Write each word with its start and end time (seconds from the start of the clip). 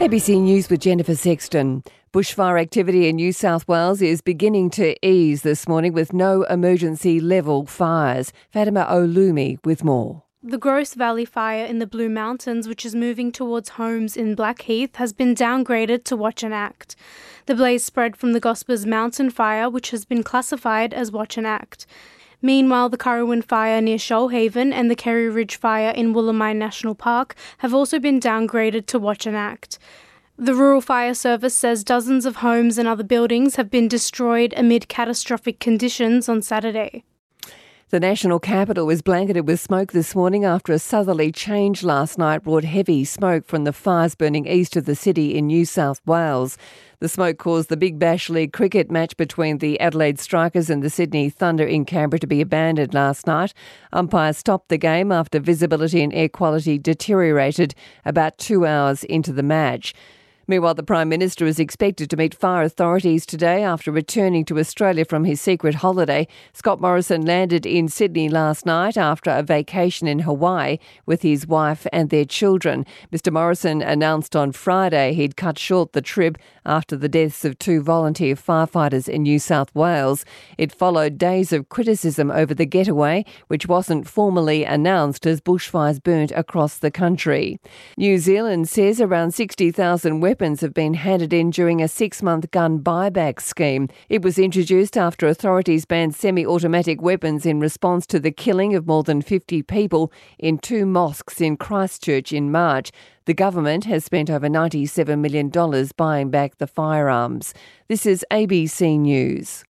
ABC 0.00 0.40
News 0.40 0.70
with 0.70 0.80
Jennifer 0.80 1.14
Sexton. 1.14 1.84
Bushfire 2.10 2.58
activity 2.58 3.06
in 3.06 3.16
New 3.16 3.34
South 3.34 3.68
Wales 3.68 4.00
is 4.00 4.22
beginning 4.22 4.70
to 4.70 4.96
ease 5.06 5.42
this 5.42 5.68
morning 5.68 5.92
with 5.92 6.14
no 6.14 6.44
emergency 6.44 7.20
level 7.20 7.66
fires. 7.66 8.32
Fatima 8.50 8.86
Olumi 8.90 9.58
with 9.62 9.84
more. 9.84 10.22
The 10.42 10.56
Grose 10.56 10.94
Valley 10.94 11.26
fire 11.26 11.66
in 11.66 11.80
the 11.80 11.86
Blue 11.86 12.08
Mountains, 12.08 12.66
which 12.66 12.86
is 12.86 12.94
moving 12.94 13.30
towards 13.30 13.68
homes 13.68 14.16
in 14.16 14.34
Blackheath, 14.34 14.96
has 14.96 15.12
been 15.12 15.34
downgraded 15.34 16.04
to 16.04 16.16
Watch 16.16 16.42
and 16.42 16.54
Act. 16.54 16.96
The 17.44 17.54
blaze 17.54 17.84
spread 17.84 18.16
from 18.16 18.32
the 18.32 18.40
Gospers 18.40 18.86
Mountain 18.86 19.28
fire, 19.28 19.68
which 19.68 19.90
has 19.90 20.06
been 20.06 20.22
classified 20.22 20.94
as 20.94 21.12
Watch 21.12 21.36
and 21.36 21.46
Act. 21.46 21.86
Meanwhile, 22.42 22.88
the 22.88 22.96
Currowan 22.96 23.44
fire 23.44 23.80
near 23.80 23.98
Shoalhaven 23.98 24.72
and 24.72 24.90
the 24.90 24.96
Kerry 24.96 25.28
Ridge 25.28 25.56
fire 25.56 25.90
in 25.90 26.14
Wollemi 26.14 26.56
National 26.56 26.94
Park 26.94 27.34
have 27.58 27.74
also 27.74 27.98
been 27.98 28.20
downgraded 28.20 28.86
to 28.86 28.98
Watch 28.98 29.26
and 29.26 29.36
Act. 29.36 29.78
The 30.38 30.54
Rural 30.54 30.80
Fire 30.80 31.12
Service 31.12 31.54
says 31.54 31.84
dozens 31.84 32.24
of 32.24 32.36
homes 32.36 32.78
and 32.78 32.88
other 32.88 33.04
buildings 33.04 33.56
have 33.56 33.70
been 33.70 33.88
destroyed 33.88 34.54
amid 34.56 34.88
catastrophic 34.88 35.60
conditions 35.60 36.30
on 36.30 36.40
Saturday. 36.40 37.04
The 37.90 37.98
national 37.98 38.38
capital 38.38 38.86
was 38.86 39.02
blanketed 39.02 39.48
with 39.48 39.58
smoke 39.58 39.90
this 39.90 40.14
morning 40.14 40.44
after 40.44 40.72
a 40.72 40.78
southerly 40.78 41.32
change 41.32 41.82
last 41.82 42.18
night 42.18 42.44
brought 42.44 42.62
heavy 42.62 43.04
smoke 43.04 43.44
from 43.44 43.64
the 43.64 43.72
fires 43.72 44.14
burning 44.14 44.46
east 44.46 44.76
of 44.76 44.84
the 44.84 44.94
city 44.94 45.36
in 45.36 45.48
New 45.48 45.64
South 45.64 46.00
Wales. 46.06 46.56
The 47.00 47.08
smoke 47.08 47.38
caused 47.38 47.68
the 47.68 47.76
Big 47.76 47.98
Bash 47.98 48.30
League 48.30 48.52
cricket 48.52 48.92
match 48.92 49.16
between 49.16 49.58
the 49.58 49.80
Adelaide 49.80 50.20
Strikers 50.20 50.70
and 50.70 50.84
the 50.84 50.88
Sydney 50.88 51.30
Thunder 51.30 51.66
in 51.66 51.84
Canberra 51.84 52.20
to 52.20 52.28
be 52.28 52.40
abandoned 52.40 52.94
last 52.94 53.26
night. 53.26 53.52
Umpires 53.92 54.38
stopped 54.38 54.68
the 54.68 54.78
game 54.78 55.10
after 55.10 55.40
visibility 55.40 56.00
and 56.00 56.14
air 56.14 56.28
quality 56.28 56.78
deteriorated 56.78 57.74
about 58.04 58.38
two 58.38 58.66
hours 58.66 59.02
into 59.02 59.32
the 59.32 59.42
match. 59.42 59.94
Meanwhile, 60.50 60.74
the 60.74 60.82
Prime 60.82 61.08
Minister 61.08 61.46
is 61.46 61.60
expected 61.60 62.10
to 62.10 62.16
meet 62.16 62.34
fire 62.34 62.64
authorities 62.64 63.24
today 63.24 63.62
after 63.62 63.92
returning 63.92 64.44
to 64.46 64.58
Australia 64.58 65.04
from 65.04 65.22
his 65.22 65.40
secret 65.40 65.76
holiday. 65.76 66.26
Scott 66.54 66.80
Morrison 66.80 67.24
landed 67.24 67.64
in 67.64 67.86
Sydney 67.86 68.28
last 68.28 68.66
night 68.66 68.96
after 68.96 69.30
a 69.30 69.44
vacation 69.44 70.08
in 70.08 70.18
Hawaii 70.18 70.78
with 71.06 71.22
his 71.22 71.46
wife 71.46 71.86
and 71.92 72.10
their 72.10 72.24
children. 72.24 72.84
Mr. 73.12 73.32
Morrison 73.32 73.80
announced 73.80 74.34
on 74.34 74.50
Friday 74.50 75.14
he'd 75.14 75.36
cut 75.36 75.56
short 75.56 75.92
the 75.92 76.02
trip 76.02 76.36
after 76.66 76.96
the 76.96 77.08
deaths 77.08 77.44
of 77.44 77.56
two 77.60 77.80
volunteer 77.80 78.34
firefighters 78.34 79.08
in 79.08 79.22
New 79.22 79.38
South 79.38 79.72
Wales. 79.72 80.24
It 80.58 80.72
followed 80.72 81.16
days 81.16 81.52
of 81.52 81.68
criticism 81.68 82.28
over 82.28 82.54
the 82.54 82.66
getaway, 82.66 83.24
which 83.46 83.68
wasn't 83.68 84.08
formally 84.08 84.64
announced 84.64 85.28
as 85.28 85.40
bushfires 85.40 86.02
burnt 86.02 86.32
across 86.32 86.76
the 86.76 86.90
country. 86.90 87.60
New 87.96 88.18
Zealand 88.18 88.68
says 88.68 89.00
around 89.00 89.32
60,000 89.32 90.18
weapons 90.18 90.39
weapons 90.40 90.62
have 90.62 90.72
been 90.72 90.94
handed 90.94 91.34
in 91.34 91.50
during 91.50 91.82
a 91.82 91.86
six 91.86 92.22
month 92.22 92.50
gun 92.50 92.78
buyback 92.78 93.42
scheme. 93.42 93.86
It 94.08 94.22
was 94.22 94.38
introduced 94.38 94.96
after 94.96 95.28
authorities 95.28 95.84
banned 95.84 96.14
semi 96.14 96.46
automatic 96.46 97.02
weapons 97.02 97.44
in 97.44 97.60
response 97.60 98.06
to 98.06 98.18
the 98.18 98.30
killing 98.30 98.74
of 98.74 98.86
more 98.86 99.02
than 99.02 99.20
50 99.20 99.62
people 99.64 100.10
in 100.38 100.56
two 100.56 100.86
mosques 100.86 101.42
in 101.42 101.58
Christchurch 101.58 102.32
in 102.32 102.50
March. 102.50 102.90
The 103.26 103.34
government 103.34 103.84
has 103.84 104.02
spent 104.02 104.30
over 104.30 104.48
$97 104.48 105.18
million 105.18 105.50
buying 105.98 106.30
back 106.30 106.56
the 106.56 106.66
firearms. 106.66 107.52
This 107.88 108.06
is 108.06 108.24
ABC 108.30 108.98
News. 108.98 109.62